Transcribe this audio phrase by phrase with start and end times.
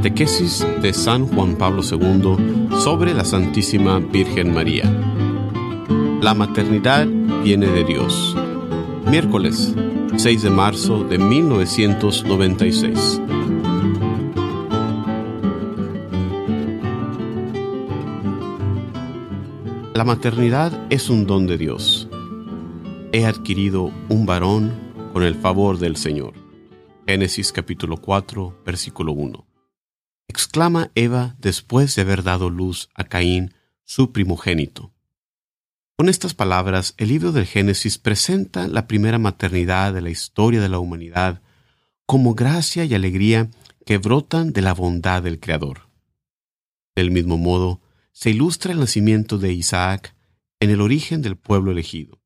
[0.00, 4.84] Catequesis de San Juan Pablo II sobre la Santísima Virgen María.
[6.22, 7.06] La maternidad
[7.44, 8.34] viene de Dios.
[9.04, 9.74] Miércoles
[10.16, 13.20] 6 de marzo de 1996.
[19.92, 22.08] La maternidad es un don de Dios.
[23.12, 24.72] He adquirido un varón
[25.12, 26.32] con el favor del Señor.
[27.06, 29.49] Génesis capítulo 4, versículo 1
[30.30, 33.52] exclama Eva después de haber dado luz a Caín,
[33.84, 34.92] su primogénito.
[35.96, 40.68] Con estas palabras, el libro del Génesis presenta la primera maternidad de la historia de
[40.68, 41.42] la humanidad
[42.06, 43.50] como gracia y alegría
[43.84, 45.88] que brotan de la bondad del Creador.
[46.96, 47.80] Del mismo modo,
[48.12, 50.14] se ilustra el nacimiento de Isaac
[50.60, 52.20] en el origen del pueblo elegido.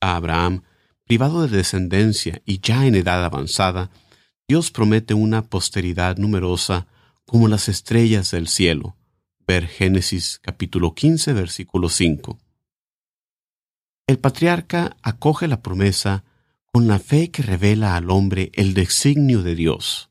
[0.00, 0.62] A Abraham,
[1.04, 3.90] privado de descendencia y ya en edad avanzada,
[4.48, 6.86] Dios promete una posteridad numerosa
[7.28, 8.96] como las estrellas del cielo.
[9.46, 12.38] Ver Génesis capítulo 15, versículo 5.
[14.06, 16.24] El patriarca acoge la promesa
[16.72, 20.10] con la fe que revela al hombre el designio de Dios.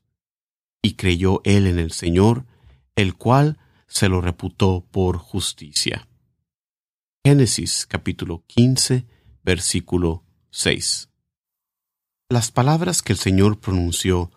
[0.80, 2.46] Y creyó él en el Señor,
[2.94, 3.58] el cual
[3.88, 6.06] se lo reputó por justicia.
[7.24, 9.06] Génesis capítulo 15,
[9.42, 11.08] versículo 6.
[12.28, 14.30] Las palabras que el Señor pronunció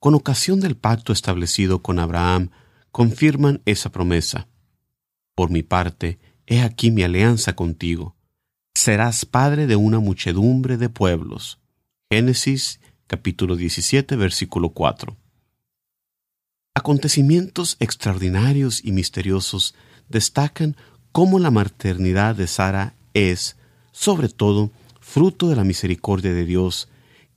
[0.00, 2.50] con ocasión del pacto establecido con Abraham
[2.90, 4.48] confirman esa promesa.
[5.34, 8.16] Por mi parte, he aquí mi alianza contigo.
[8.74, 11.60] Serás padre de una muchedumbre de pueblos.
[12.10, 15.16] Génesis capítulo 17 versículo 4.
[16.74, 19.74] Acontecimientos extraordinarios y misteriosos
[20.08, 20.76] destacan
[21.12, 23.56] cómo la maternidad de Sara es,
[23.92, 26.88] sobre todo, fruto de la misericordia de Dios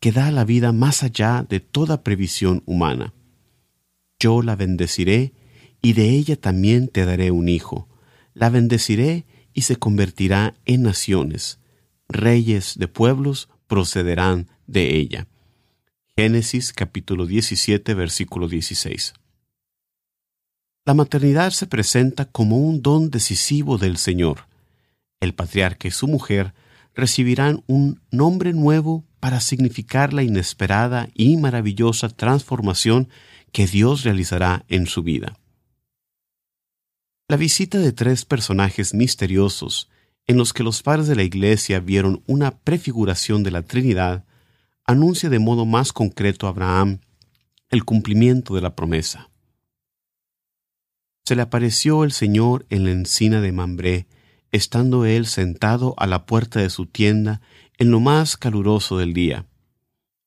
[0.04, 3.14] que da la vida más allá de toda previsión humana.
[4.20, 5.32] Yo la bendeciré,
[5.82, 7.88] y de ella también te daré un hijo.
[8.34, 11.62] La bendeciré y se convertirá en naciones.
[12.10, 15.30] Reyes de pueblos procederán de ella.
[16.18, 19.14] Génesis capítulo 17 versículo 16.
[20.84, 24.50] La maternidad se presenta como un don decisivo del Señor.
[25.22, 26.54] El patriarca y su mujer
[26.94, 33.08] recibirán un nombre nuevo para significar la inesperada y maravillosa transformación
[33.54, 35.40] que Dios realizará en su vida.
[37.30, 39.90] La visita de tres personajes misteriosos,
[40.28, 44.26] en los que los padres de la Iglesia vieron una prefiguración de la Trinidad,
[44.84, 47.00] anuncia de modo más concreto a Abraham
[47.70, 49.30] el cumplimiento de la promesa.
[51.24, 54.06] Se le apareció el Señor en la encina de Mambré,
[54.54, 57.42] estando él sentado a la puerta de su tienda
[57.78, 59.48] en lo más caluroso del día.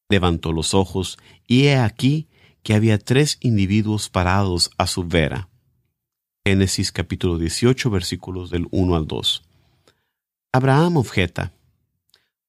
[0.08, 1.16] Levantó los ojos
[1.46, 2.28] y he aquí
[2.64, 5.48] que había tres individuos parados a su vera.
[6.44, 9.44] Génesis capítulo 18 versículos del 1 al 2.
[10.52, 11.52] Abraham objeta,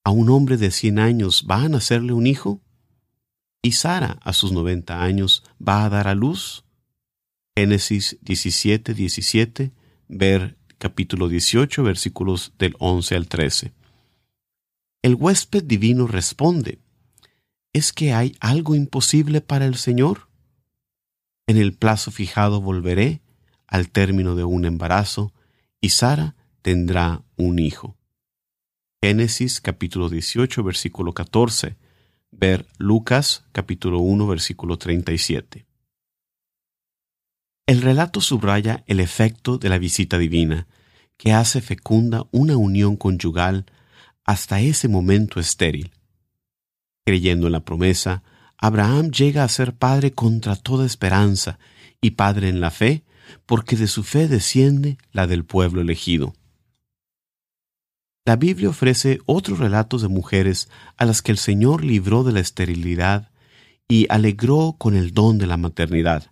[0.04, 2.60] ¿a un hombre de cien años va a nacerle un hijo?
[3.62, 6.64] ¿Y Sara a sus noventa años va a dar a luz?
[7.56, 9.74] Génesis 17, 17,
[10.08, 13.74] ver capítulo 18 versículos del 11 al 13.
[15.02, 16.80] El huésped divino responde,
[17.74, 20.28] ¿es que hay algo imposible para el Señor?
[21.48, 23.22] En el plazo fijado volveré
[23.68, 25.34] al término de un embarazo
[25.80, 27.96] y Sara tendrá un hijo.
[29.02, 31.78] Génesis capítulo 18 versículo 14.
[32.32, 35.67] Ver Lucas capítulo 1 versículo 37.
[37.68, 40.68] El relato subraya el efecto de la visita divina,
[41.18, 43.66] que hace fecunda una unión conyugal
[44.24, 45.92] hasta ese momento estéril.
[47.06, 48.24] Creyendo en la promesa,
[48.58, 51.60] Abraham llega a ser padre contra toda esperanza
[52.00, 53.04] y padre en la fe,
[53.46, 56.34] porque de su fe desciende la del pueblo elegido.
[58.26, 62.40] La Biblia ofrece otros relatos de mujeres a las que el Señor libró de la
[62.40, 63.30] esterilidad
[63.90, 66.30] y alegró con el don de la maternidad.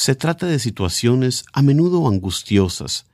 [0.00, 3.04] Se trata de situaciones a menudo angustiosas,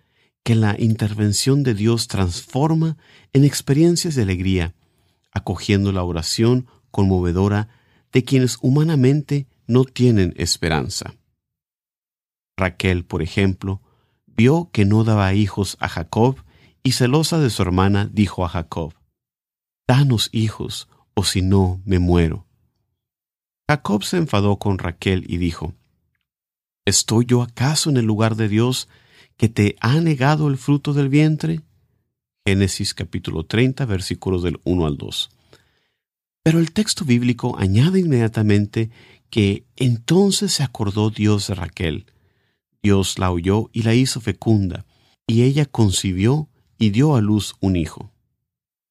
[0.44, 2.96] que la intervención de Dios transforma
[3.32, 4.76] en experiencias de alegría,
[5.32, 7.70] acogiendo la oración conmovedora
[8.12, 11.16] de quienes humanamente no tienen esperanza.
[12.56, 13.82] Raquel, por ejemplo,
[14.24, 16.36] vio que no daba hijos a Jacob
[16.84, 18.94] y celosa de su hermana dijo a Jacob,
[19.88, 22.46] Danos hijos, o si no, me muero.
[23.68, 25.74] Jacob se enfadó con Raquel y dijo,
[26.86, 28.88] ¿Estoy yo acaso en el lugar de Dios
[29.36, 31.62] que te ha negado el fruto del vientre?
[32.46, 35.30] Génesis capítulo 30 versículos del 1 al 2.
[36.44, 38.90] Pero el texto bíblico añade inmediatamente
[39.30, 42.06] que entonces se acordó Dios de Raquel.
[42.84, 44.86] Dios la oyó y la hizo fecunda,
[45.26, 46.48] y ella concibió
[46.78, 48.12] y dio a luz un hijo.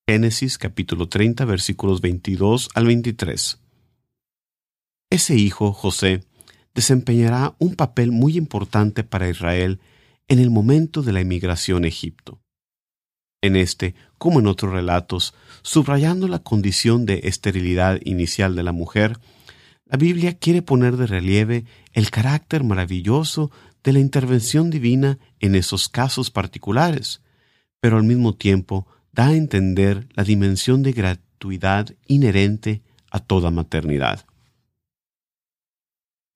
[0.05, 3.57] Génesis capítulo 30 versículos 22 al 23.
[5.09, 6.25] Ese hijo, José,
[6.75, 9.79] desempeñará un papel muy importante para Israel
[10.27, 12.41] en el momento de la emigración a Egipto.
[13.41, 19.19] En este, como en otros relatos, subrayando la condición de esterilidad inicial de la mujer,
[19.85, 23.51] la Biblia quiere poner de relieve el carácter maravilloso
[23.83, 27.21] de la intervención divina en esos casos particulares,
[27.79, 32.81] pero al mismo tiempo da a entender la dimensión de gratuidad inherente
[33.11, 34.25] a toda maternidad.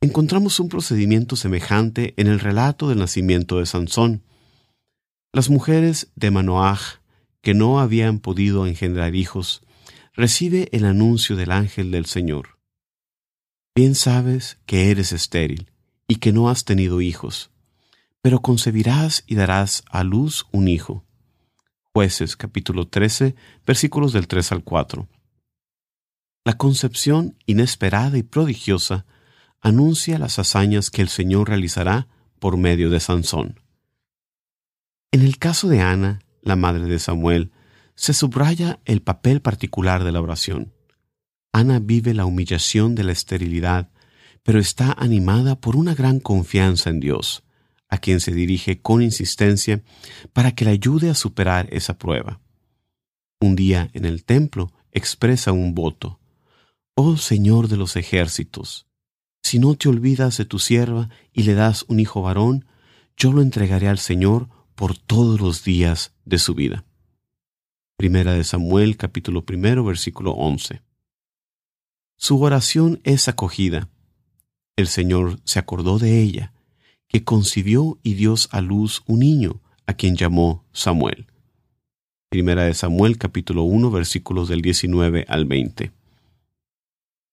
[0.01, 4.23] Encontramos un procedimiento semejante en el relato del nacimiento de Sansón.
[5.33, 7.01] Las mujeres de Manoaj,
[7.41, 9.61] que no habían podido engendrar hijos,
[10.13, 12.57] recibe el anuncio del ángel del Señor.
[13.75, 15.69] Bien sabes que eres estéril
[16.07, 17.51] y que no has tenido hijos,
[18.21, 21.03] pero concebirás y darás a luz un hijo.
[21.93, 23.35] Jueces capítulo 13
[23.65, 25.09] versículos del 3 al 4.
[26.45, 29.05] La concepción inesperada y prodigiosa
[29.61, 32.07] anuncia las hazañas que el Señor realizará
[32.39, 33.59] por medio de Sansón.
[35.11, 37.51] En el caso de Ana, la madre de Samuel,
[37.95, 40.73] se subraya el papel particular de la oración.
[41.51, 43.89] Ana vive la humillación de la esterilidad,
[44.43, 47.43] pero está animada por una gran confianza en Dios,
[47.89, 49.81] a quien se dirige con insistencia
[50.31, 52.39] para que le ayude a superar esa prueba.
[53.41, 56.19] Un día en el templo expresa un voto.
[56.93, 58.88] Oh Señor de los ejércitos,
[59.41, 62.65] si no te olvidas de tu sierva y le das un hijo varón,
[63.17, 66.85] yo lo entregaré al Señor por todos los días de su vida.
[67.97, 70.81] Primera de Samuel capítulo primero versículo once.
[72.17, 73.89] Su oración es acogida.
[74.77, 76.53] El Señor se acordó de ella,
[77.07, 81.27] que concibió y dio a luz un niño, a quien llamó Samuel.
[82.29, 85.91] Primera de Samuel capítulo 1 versículos del 19 al 20.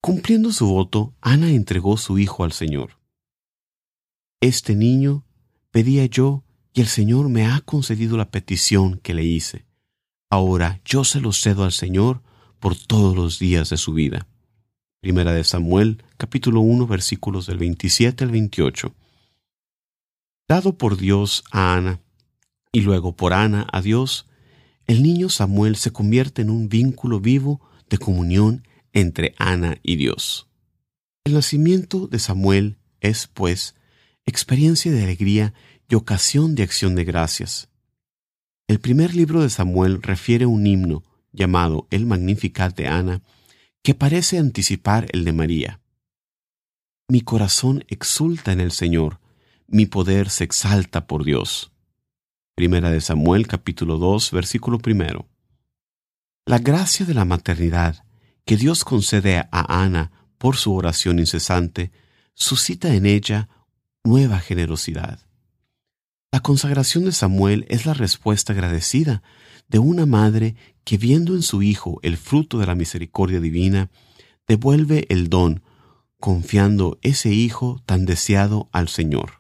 [0.07, 3.01] Cumpliendo su voto, Ana entregó su hijo al Señor.
[4.41, 5.25] Este niño
[5.73, 9.67] pedía yo y el Señor me ha concedido la petición que le hice.
[10.31, 12.23] Ahora yo se lo cedo al Señor
[12.61, 14.29] por todos los días de su vida.
[15.01, 18.95] Primera de Samuel, capítulo 1, versículos del 27 al 28.
[20.47, 22.01] Dado por Dios a Ana
[22.71, 24.29] y luego por Ana a Dios,
[24.87, 27.61] el niño Samuel se convierte en un vínculo vivo
[27.91, 28.63] de comunión
[28.97, 30.49] entre Ana y Dios.
[31.25, 33.75] El nacimiento de Samuel es, pues,
[34.25, 35.53] experiencia de alegría
[35.87, 37.69] y ocasión de acción de gracias.
[38.67, 43.23] El primer libro de Samuel refiere un himno llamado el Magnificat de Ana,
[43.83, 45.81] que parece anticipar el de María.
[47.07, 49.21] Mi corazón exulta en el Señor,
[49.67, 51.71] mi poder se exalta por Dios.
[52.55, 55.29] Primera de Samuel capítulo 2 versículo primero.
[56.47, 58.06] La gracia de la maternidad
[58.47, 61.91] que Dios concede a Ana por su oración incesante
[62.33, 63.49] suscita en ella
[64.05, 65.19] nueva generosidad.
[66.33, 69.23] La consagración de Samuel es la respuesta agradecida
[69.69, 73.91] de una madre que viendo en su hijo el fruto de la misericordia divina,
[74.47, 75.63] devuelve el don,
[76.21, 79.33] confiando ese hijo tan deseado al Señor.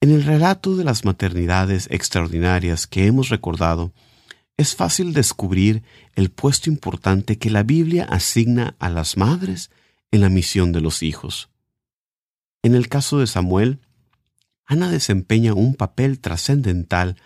[0.00, 3.92] En el relato de las maternidades extraordinarias que hemos recordado,
[4.58, 5.84] es fácil descubrir
[6.16, 9.70] el puesto importante que la Biblia asigna a las madres
[10.10, 11.48] en la misión de los hijos.
[12.62, 13.80] En el caso de Samuel,
[14.66, 17.16] Ana desempeña un papel trascendental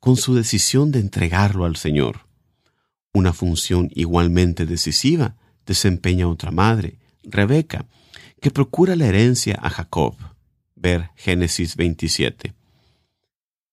[0.00, 2.26] con su decisión de entregarlo al Señor.
[3.12, 7.86] Una función igualmente decisiva desempeña otra madre, Rebeca,
[8.40, 10.16] que procura la herencia a Jacob.
[10.74, 12.54] Ver Génesis 27.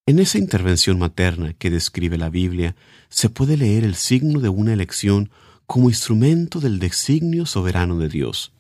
[0.08, 2.76] En esa intervención materna que describe la Biblia,
[3.10, 5.32] se puede leer el signo de una elección
[5.66, 8.52] como instrumento del designio soberano de Dios.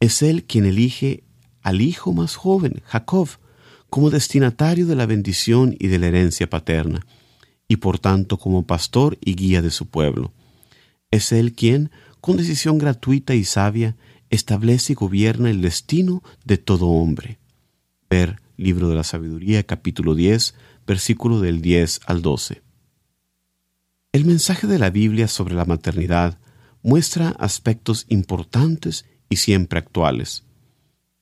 [0.00, 1.22] Es Él quien elige
[1.62, 3.28] al hijo más joven, Jacob,
[3.88, 7.06] como destinatario de la bendición y de la herencia paterna,
[7.68, 10.32] y por tanto como pastor y guía de su pueblo.
[11.12, 13.94] Es Él quien, con decisión gratuita y sabia,
[14.28, 17.38] establece y gobierna el destino de todo hombre.
[18.10, 20.54] Ver Libro de la Sabiduría, capítulo 10,
[20.86, 22.62] versículo del 10 al 12.
[24.12, 26.38] El mensaje de la Biblia sobre la maternidad
[26.82, 30.44] muestra aspectos importantes y siempre actuales.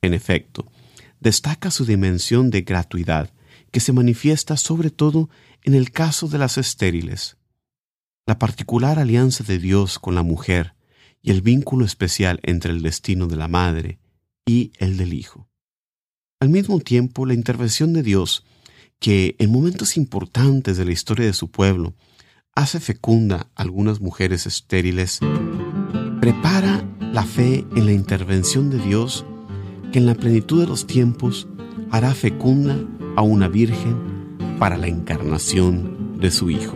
[0.03, 0.71] En efecto,
[1.19, 3.31] destaca su dimensión de gratuidad,
[3.71, 5.29] que se manifiesta sobre todo
[5.63, 7.37] en el caso de las estériles.
[8.27, 10.75] La particular alianza de Dios con la mujer
[11.23, 13.97] y el vínculo especial entre el destino de la madre
[14.45, 15.47] y el del hijo.
[16.43, 18.43] Al mismo tiempo, la intervención de Dios,
[18.99, 21.93] que en momentos importantes de la historia de su pueblo
[22.53, 25.21] hace fecunda a algunas mujeres estériles,
[26.19, 26.83] prepara
[27.13, 29.25] la fe en la intervención de Dios
[29.93, 31.47] que en la plenitud de los tiempos
[31.91, 32.77] hará fecunda
[33.15, 36.75] a una virgen para la encarnación de su Hijo.